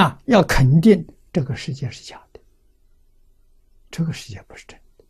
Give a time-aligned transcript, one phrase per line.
[0.00, 2.40] 啊，要肯定这个世界是假的，
[3.90, 5.04] 这个世界不是真的，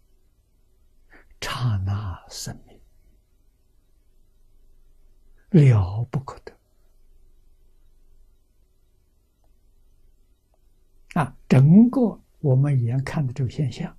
[1.40, 2.76] 刹那生命
[5.72, 6.52] 了不可得
[11.20, 11.36] 啊！
[11.48, 13.96] 整个我们眼看的这个现象，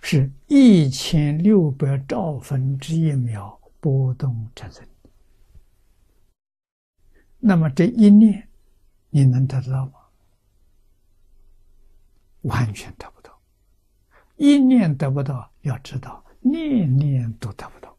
[0.00, 4.86] 是一千六百兆分之一秒波动产生。
[7.46, 8.48] 那么这一念，
[9.10, 9.92] 你能得到吗？
[12.40, 13.38] 完全得不到。
[14.36, 17.98] 一念得不到，要知道念念都得不到。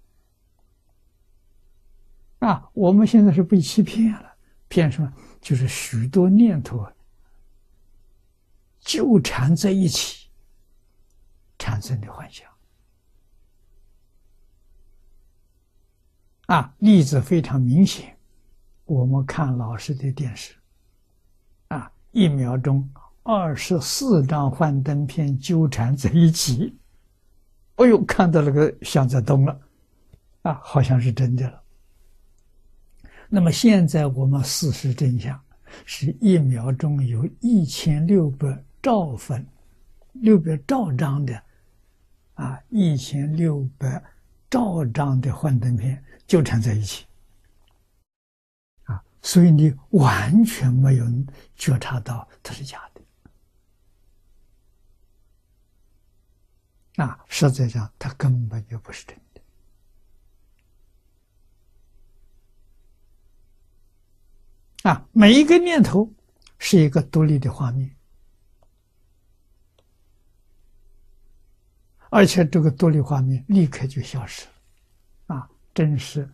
[2.40, 4.36] 啊，我们现在是被欺骗了，
[4.68, 5.14] 骗什么？
[5.40, 6.84] 就是许多念头
[8.80, 10.28] 纠缠在一起
[11.60, 12.52] 产生的幻想。
[16.48, 18.15] 啊，例子非常明显。
[18.86, 20.54] 我们看老师的电视，
[21.70, 22.88] 啊，一秒钟
[23.24, 26.78] 二十四张幻灯片纠缠在一起，
[27.78, 29.60] 哎呦，看到那个像在动了，
[30.44, 31.62] 啊，好像是真的了。
[33.28, 35.40] 那么现在我们事实真相
[35.84, 39.44] 是一秒钟有一千六百兆分，
[40.14, 41.42] 六百兆张的，
[42.36, 44.02] 啊，一千六百
[44.48, 47.04] 兆张的幻灯片纠缠在一起。
[49.26, 51.06] 所以你完全没有
[51.56, 53.02] 觉察到它是假的，
[57.04, 59.42] 啊，实际上它根本就不是真的，
[64.92, 66.08] 啊，每一个念头
[66.60, 67.96] 是一个独立的画面，
[72.12, 74.46] 而且这个独立画面立刻就消失
[75.26, 76.30] 了，啊，真是。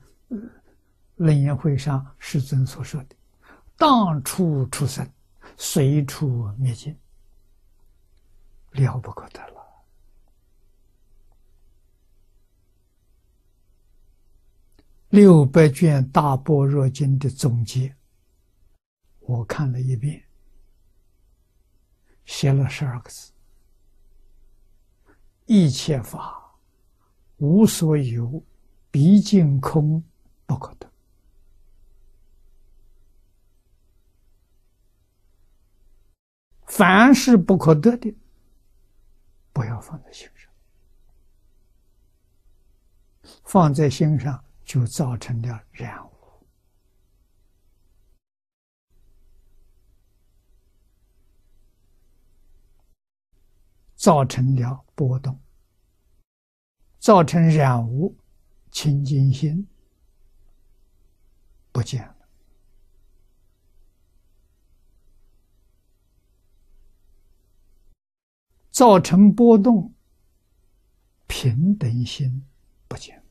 [1.21, 3.15] 楞严会上世尊所说的
[3.77, 5.07] “当处出生，
[5.55, 6.97] 随处灭尽”，
[8.73, 9.61] 了不可得了。
[15.09, 17.95] 六百卷大般若经的总结，
[19.19, 20.23] 我看了一遍，
[22.25, 23.31] 写了十二个字
[25.45, 26.51] ：“一切法
[27.37, 28.43] 无所有，
[28.89, 30.03] 毕竟空，
[30.47, 30.89] 不可得。”
[36.73, 38.15] 凡是不可得的，
[39.51, 40.49] 不要放在心上。
[43.43, 46.45] 放在心上，就造成了染污，
[53.95, 55.37] 造成了波动，
[56.99, 58.15] 造成染污，
[58.71, 59.67] 清净心
[61.73, 62.15] 不见
[68.71, 69.93] 造成波动，
[71.27, 72.43] 平等心
[72.87, 73.21] 不见。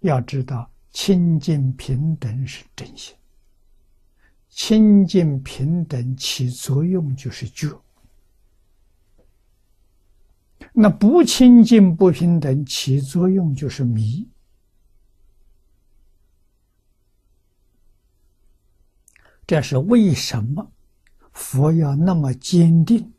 [0.00, 3.14] 要知道，清净平等是真心，
[4.48, 7.68] 清净平等起作用就是觉。
[10.72, 14.28] 那不清净不平等起作用就是迷。
[19.46, 20.72] 这是为什么
[21.32, 23.12] 佛要那么坚定？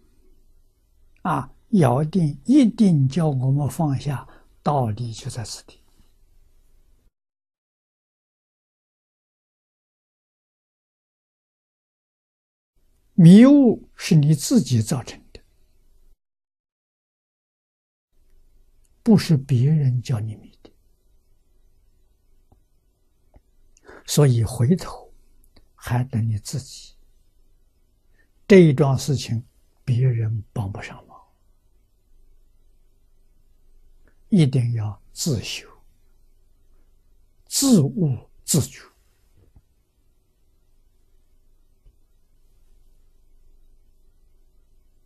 [1.24, 4.28] 啊，咬定一定叫我们放下，
[4.62, 5.80] 道理就在此地。
[13.16, 15.40] 迷雾是你自己造成的，
[19.02, 20.72] 不是别人叫你迷的。
[24.06, 25.14] 所以回头
[25.76, 26.96] 还得你自己。
[28.46, 29.46] 这一桩事情，
[29.86, 31.13] 别人帮不上忙。
[34.34, 35.70] 一定要自修、
[37.46, 38.82] 自悟、自觉。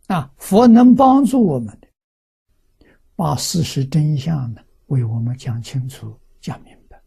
[0.06, 1.86] 啊，佛能帮助我们的，
[3.14, 6.98] 把事实真相呢，为我们讲清楚、讲明白。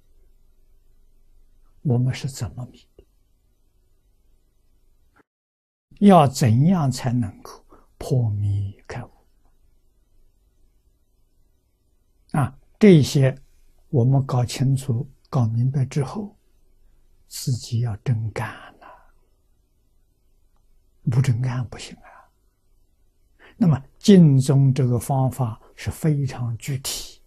[1.82, 3.04] 我们是怎么迷的？
[6.06, 7.66] 要怎样才能够
[7.98, 9.10] 破迷开悟？
[12.32, 13.38] 啊，这些
[13.90, 16.36] 我们搞清楚、搞明白之后，
[17.28, 18.50] 自己要真干
[18.80, 18.88] 了，
[21.10, 22.10] 不真干不行啊。
[23.58, 27.22] 那么净宗这个方法是非常具体，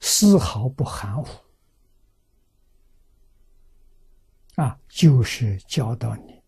[0.00, 1.28] 丝毫不含糊。
[4.56, 6.42] 啊，就是教导你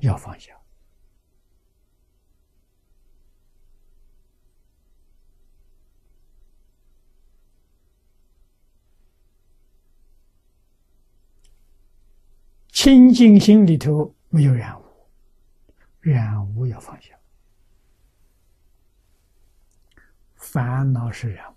[0.00, 0.54] 要放下。
[12.86, 14.84] 清净心里头没有染污，
[15.98, 17.18] 染污要放下。
[20.36, 21.56] 烦恼是染污，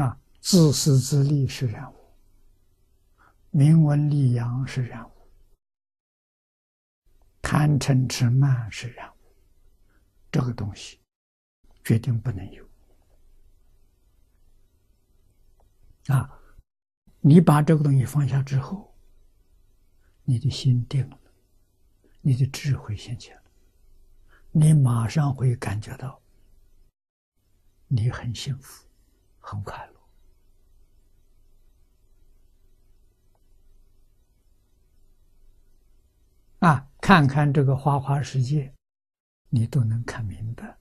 [0.00, 1.96] 啊，自私自利是染污，
[3.52, 5.12] 名闻利养是染污，
[7.40, 9.16] 贪嗔痴慢是染污，
[10.32, 10.98] 这个东西
[11.84, 12.68] 决定不能有，
[16.08, 16.34] 啊。
[17.20, 18.94] 你把这个东西放下之后，
[20.24, 21.18] 你的心定了，
[22.20, 23.42] 你的智慧现前了，
[24.52, 26.20] 你马上会感觉到
[27.88, 28.86] 你很幸福，
[29.40, 29.94] 很快乐。
[36.68, 38.74] 啊，看看这个花花世界，
[39.48, 40.78] 你都能看明白。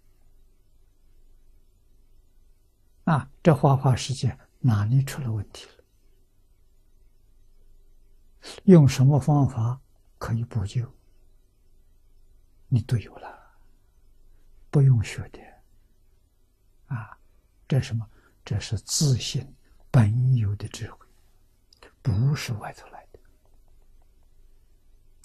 [3.06, 5.76] 啊，这花花世界哪里出了问题了？
[8.65, 9.79] 用什么方法
[10.17, 10.91] 可以补救？
[12.67, 13.38] 你都有了，
[14.69, 15.39] 不用学的。
[16.88, 17.17] 啊，
[17.67, 18.07] 这什么？
[18.44, 19.55] 这是自信
[19.91, 21.05] 本有的智慧，
[22.01, 23.19] 不是外头来的。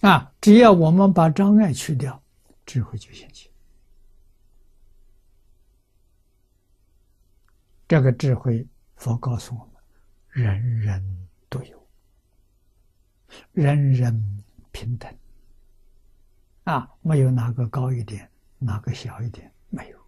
[0.08, 2.20] 啊，只要我们把障碍去掉，
[2.66, 3.50] 智慧就现起。
[7.86, 8.66] 这个智慧，
[8.96, 9.74] 佛告诉我们，
[10.28, 11.81] 人人都有。
[13.52, 15.14] 人人平等，
[16.64, 19.98] 啊，没有哪个高一点，哪个小一点，没有，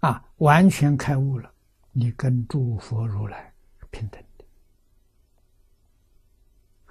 [0.00, 1.54] 啊，完全开悟了，
[1.92, 3.54] 你跟诸佛如来
[3.92, 4.44] 平等的，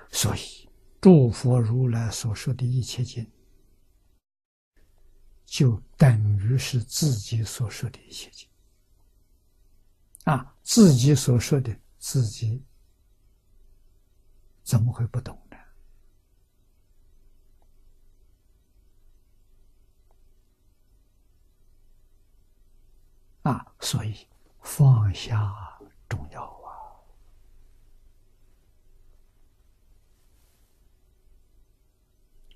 [0.10, 0.70] 所以
[1.02, 3.30] 诸佛如来所说的一切经，
[5.46, 8.48] 就等于是自己所说的一切经，
[10.24, 12.64] 啊，自己所说的自己。
[14.72, 15.58] 怎么会不懂呢？
[23.52, 24.26] 啊，所以
[24.62, 25.54] 放下
[26.08, 26.72] 重要啊，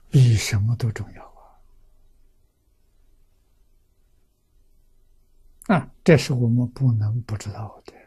[0.09, 1.25] 比什么都重要
[5.67, 5.75] 啊！
[5.75, 8.04] 啊，这是我们不能不知道的。